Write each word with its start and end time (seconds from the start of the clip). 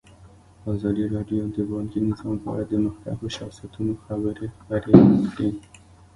ازادي 0.73 1.05
راډیو 1.15 1.43
د 1.55 1.57
بانکي 1.71 1.99
نظام 2.09 2.35
په 2.43 2.47
اړه 2.53 2.65
د 2.67 2.73
مخکښو 2.85 3.27
شخصیتونو 3.37 3.93
خبرې 4.05 4.47
خپرې 4.57 4.95
کړي. 5.33 5.49